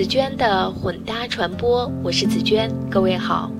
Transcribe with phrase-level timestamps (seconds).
[0.00, 3.52] 紫娟的混搭传播，我是紫娟，各位好。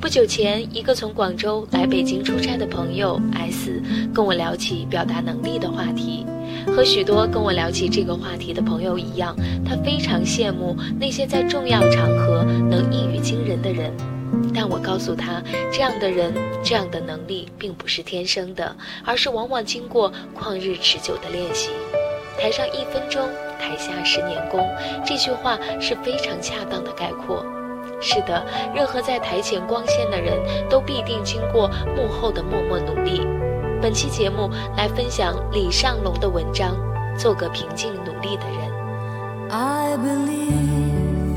[0.00, 3.82] 不久前，一个从广州来北京出差的朋友 S
[4.14, 6.24] 跟我聊起表达能力的话题。
[6.68, 9.34] 和许多跟我聊起这个话题的朋友一样，
[9.66, 13.92] 他非常羡慕那些在重要场合能一语惊人的人。
[14.54, 15.42] 但我告诉他，
[15.72, 21.70] 这样的人，这样的能力并不是天生的，而是往往经过旷日持久的练习。
[22.40, 24.60] 台上一分钟，台下十年功，
[25.04, 27.44] 这句话是非常恰当的概括。
[28.00, 30.38] 是的，任何在台前光鲜的人
[30.68, 33.26] 都必定经过幕后的默默努力。
[33.82, 36.76] 本期节目来分享李尚龙的文章
[37.18, 38.70] 《做个平静努力的人》。
[39.50, 41.36] I believe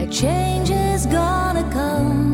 [0.00, 2.33] a change is gonna come.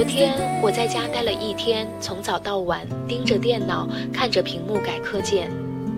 [0.00, 5.50] 昨天我在家待了一天，从早到晚盯着电脑，看着屏幕改课件。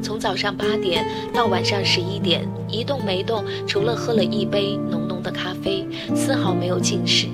[0.02, 5.86] 从早上八点到晚上十一点，一动没动，除了喝了一杯浓浓的咖啡，
[6.16, 7.28] 丝毫没有进食。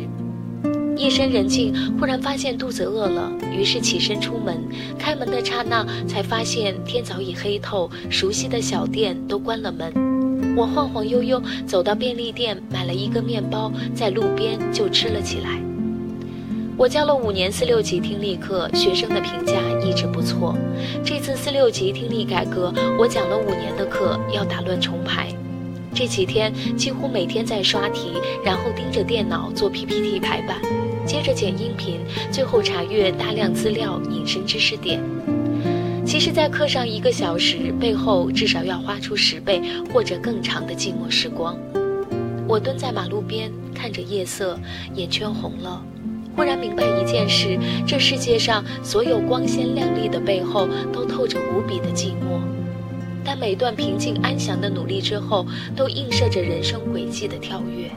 [0.94, 4.62] 夜深人静，忽然发现肚子饿了，于是起身出门。
[4.98, 10.55] 开门的刹那，才发现天早已黑透，熟悉的小店都关了门。
[10.55, 15.67] 我晃晃悠悠走到便利店，买了一个面包，在路边就吃了起来。
[16.78, 20.56] 我教了五年四六级听力课，学生的评价一直不错。
[21.04, 25.26] 这次四六级听力改革，我讲了五年的课，要打乱重排。
[25.92, 28.12] 这几天几乎每天在刷题，
[28.44, 30.60] 然后盯着电脑做 PPT 排版，
[31.04, 31.98] 接着剪音频，
[32.30, 35.03] 最后查阅大量资料，引申知识点。
[36.06, 39.60] 其实，在课上一个小时背后，至少要花出十倍
[39.92, 41.58] 或者更长的寂寞时光。
[42.47, 44.56] 我蹲在马路边，看着夜色，
[44.94, 45.82] 眼圈红了。
[46.38, 52.38] 忽然明白一件事：这世界上所有光鲜亮丽的背后，都透着无比的寂寞。
[53.25, 55.44] 但每段平静安详的努力之后，
[55.75, 57.91] 都映射着人生轨迹的跳跃。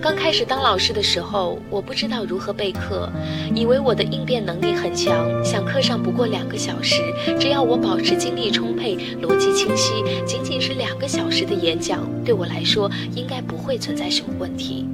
[0.00, 3.06] 刚开始当老师的时候，我不知道如何备课，
[3.54, 7.02] 以为我的应变能力很强，想课上不过两个小时，
[7.38, 9.92] 只要我保持精力充沛、逻辑清晰，
[10.24, 14.86] 仅仅是两个小时的演讲，对我来说应该不会存在什么问题。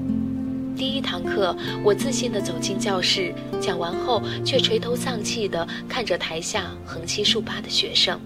[0.81, 1.55] 第一堂课，
[1.85, 8.19] 我自信地走进教室，讲完后却垂头丧气地看着台下横七竖八的学生。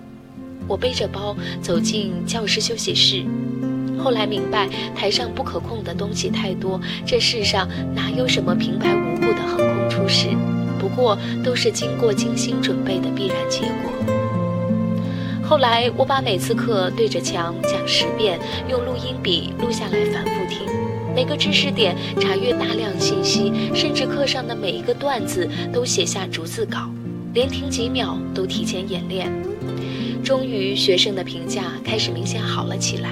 [0.68, 3.24] 我背着包走进教室休息室，
[3.98, 10.28] 后来明白，台上不可控的东西太多，这世上哪有什么平白无故的横空出世，
[10.78, 13.90] 不过都是经过精心准备的必然结果。
[15.42, 18.38] 后来，我把每次课对着墙讲十遍，
[18.68, 20.83] 用录音笔录下来反复听。
[21.14, 26.90] 每个知识点查阅大量信息，甚至课上的每一个段子都写下逐字稿，
[27.32, 29.30] 连停几秒都提前演练。
[30.24, 33.10] 终于，学生的评价开始明显好了起来。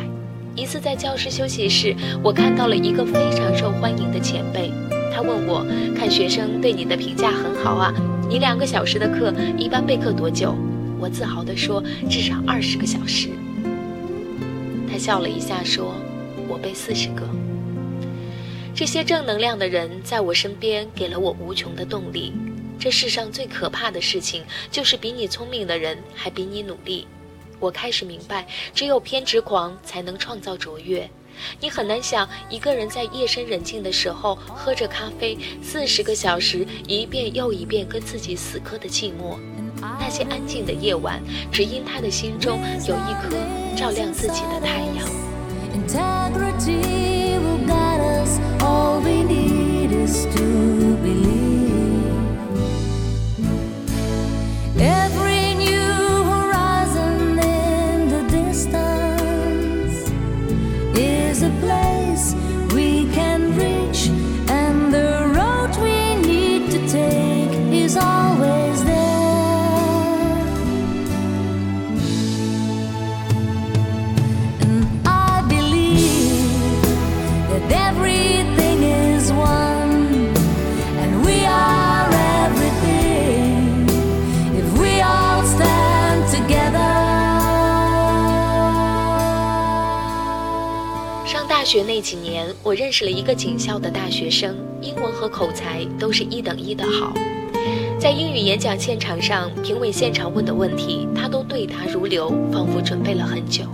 [0.56, 4.72] 一次在教室休息室，我看到了一个非常受欢迎的前辈，
[5.14, 5.64] 他问我
[5.96, 7.94] ：“看学生对你的评价很好啊，
[8.28, 10.56] 你两个小时的课一般备课多久？”
[10.98, 13.28] 我自豪地说：“至少二十个小时。”
[14.90, 15.94] 他笑了一下说
[16.48, 17.22] ：“我备四十个。”
[18.74, 22.32] 这些正能量的人在我身边，给了我无穷的动力。
[22.78, 27.06] 这世上最可怕的事情，就是比你聪明的人还比你努力。
[27.60, 31.08] 我开始明白，只有偏执狂才能创造卓越。
[31.60, 39.38] 你很难想，一个人在夜深人静的时候，喝着咖啡，四十个小时，一遍又一遍跟自己死磕的寂寞。
[40.00, 41.22] 那些安静的夜晚，
[41.52, 42.58] 只因他的心中
[42.88, 43.36] 有一颗
[43.76, 45.06] 照亮自己的太阳。
[91.72, 97.14] 学那几年，我认识了一个警校的大学生，英文和口才都是一等一的好。
[97.98, 103.64] 在英语演讲现场上，评委现场问的问题，他都对答如流，仿佛准备了很久。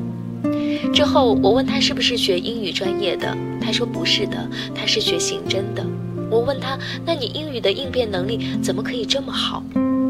[0.95, 5.85] 之后，我问他是不是学英语专业的，他说不是的，他是学刑侦的。
[6.31, 9.61] 我问他，那你英语的应变能力怎么可以这么好？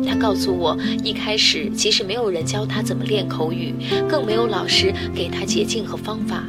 [0.06, 3.72] 他告诉我，一开始其实没有人教他怎么练口语，
[4.06, 6.44] 更没有老师给他捷径和方法。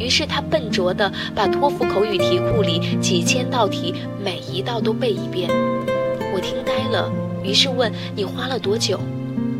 [0.00, 5.50] 于是他笨拙地把托福口语题库里几千道题每一道都背一遍。
[6.32, 7.12] 我听呆了，
[7.44, 8.98] 于是问你花了多久？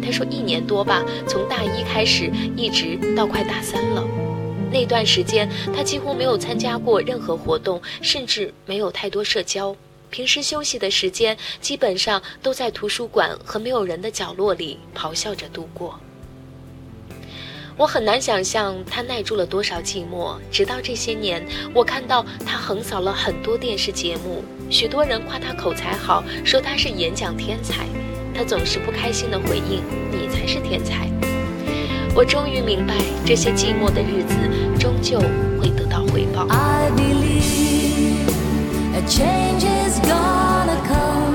[0.02, 4.02] 他说一年多吧，从大一开始一直到快大三了。
[4.72, 5.46] 那段时间
[5.76, 9.76] 他几乎没有参加过任何活动，甚至没有太多社交。
[10.08, 16.00] 平时休息的时间基本上都在图书馆和没有人的角落里咆哮着度过。
[17.80, 21.42] 我很难想象他耐住了多少寂寞，直到这些年，
[21.72, 27.86] 我看到他横扫了很多电视节目，许多人夸他口才好，说他是演讲天才，
[28.34, 29.82] 他总是不开心的回应
[30.12, 31.08] ：“你才是天才。”
[32.14, 32.94] 我终于明白，
[33.24, 34.34] 这些寂寞的日子
[34.78, 35.18] 终究
[35.58, 36.46] 会得到回报。
[36.50, 38.28] I believe
[38.94, 41.29] a change is gonna come.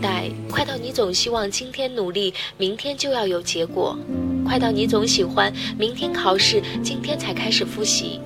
[0.00, 3.96] 代，快到你总希望今天努力，明天就要有结果；
[4.44, 8.20] 快到你总喜欢明天考试，今天才开始复习；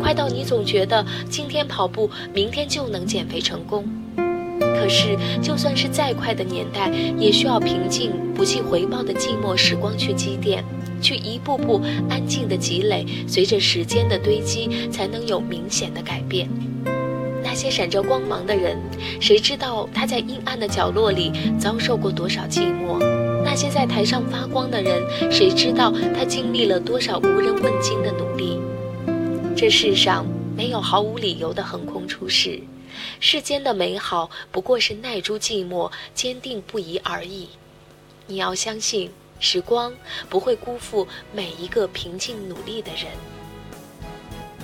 [0.00, 3.86] 快到你总觉得今天跑步，明天就能减肥成功。
[4.58, 10.64] 可是，就算是再快的年代，也需要平静、不计回报的寂寞时光去积淀，
[11.00, 16.48] 去一步步安静的积累，随着时间的堆积，才能有明显的改变。
[17.58, 18.78] 那些闪着光芒的人，
[19.20, 23.00] 谁知道他在阴暗的角落里遭受过多少寂寞？
[23.44, 28.60] 那些在台上发光的人，谁知道他经历了多少无人问津的努力？
[29.56, 30.24] 这世上
[30.56, 32.60] 没有毫无理由的横空出世，
[33.18, 37.48] 世间的美好不过是耐住寂寞、坚定不移而已。
[38.28, 39.92] 你要相信，时光
[40.28, 43.10] 不会辜负每一个平静努力的人。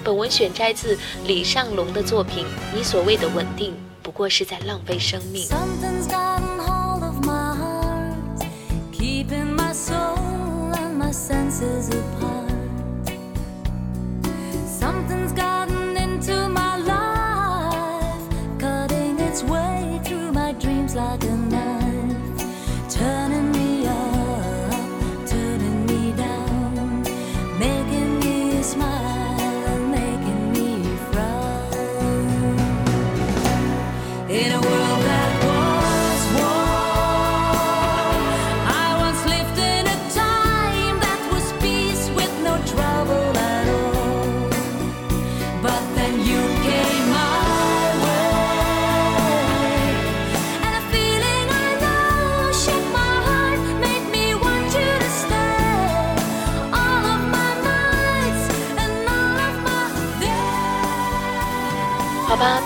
[0.05, 2.45] 本文选摘自李尚龙的作品
[2.77, 5.49] 《你所谓的稳定，不过是在浪费生命》。
[5.49, 6.55] Something's gotten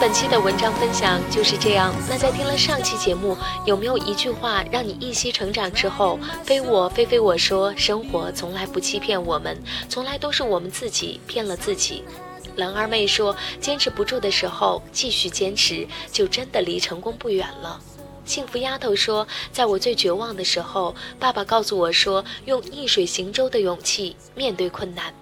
[0.00, 1.92] 本期的文章分享就是这样。
[2.08, 12.04] 那在听了上期节目，有没有一句话让你一息成长之后，非我非非我说，生活从来不欺骗我们，从来都是我们自己骗了自己。
[12.54, 17.80] 蓝二妹说：“坚持不住的时候，继续坚持，就真的离成功不远了。”
[18.24, 25.12] 幸福丫头说：“在我最绝望的时候，爸爸告诉我说，用逆水行舟的勇气面对困难。”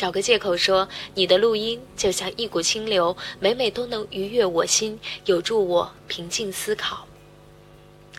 [0.00, 7.06] 找个借口说你的录音就像一股清流，每每都能愉悦我心，有助我平静思考。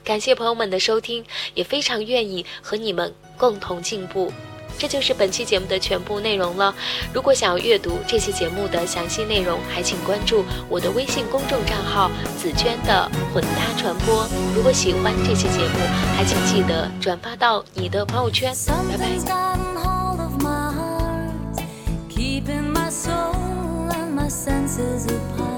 [0.04, 4.32] 感谢朋友们的收听，也非常愿意和你们共同进步。
[4.78, 6.76] 这就是本期节目的全部内容了。
[7.12, 14.30] 如果想要阅读这期节目的详细内容，还请关注我的微信公众账号“紫娟的混搭传播”。
[14.56, 15.80] 如果喜欢这期节目，
[16.16, 18.54] 还请记得转发到你的朋友圈。
[18.68, 19.71] 拜拜。
[24.82, 25.51] Is a part.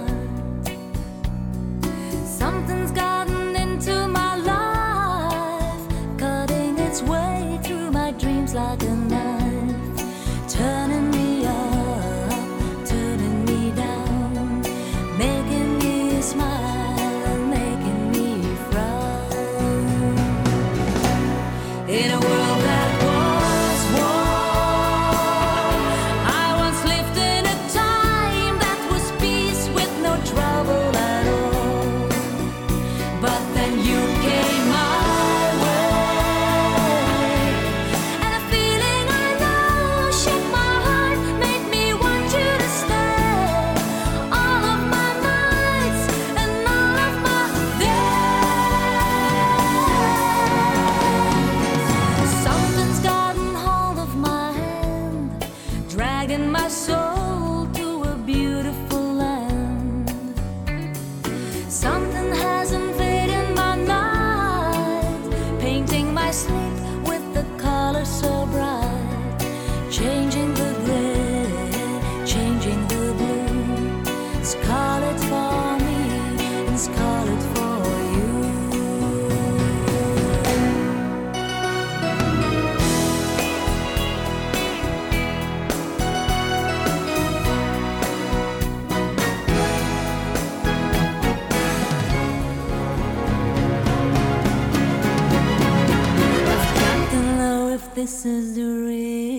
[98.04, 99.33] this is the real.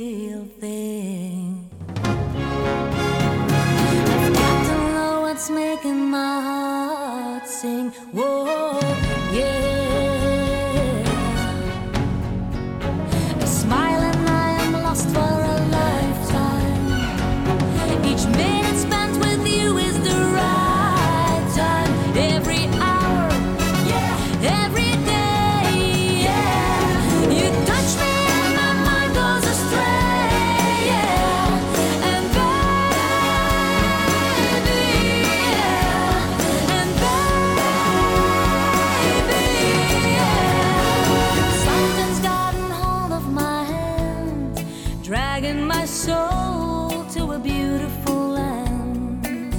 [45.40, 49.52] dragging my soul to a beautiful land.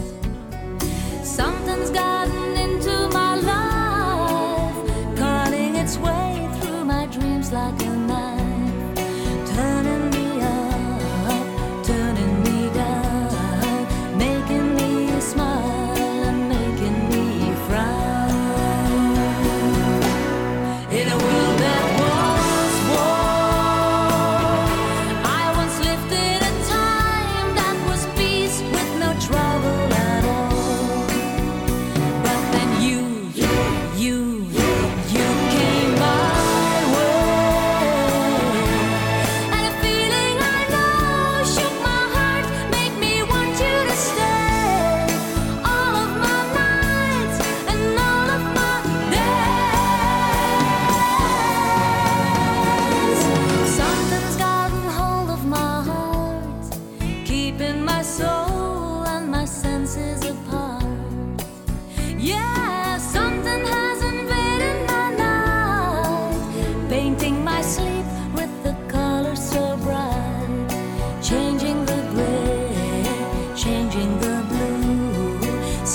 [1.21, 2.14] Something's got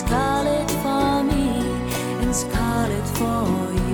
[0.01, 1.61] scarlet for me
[2.23, 3.90] and scarlet for you.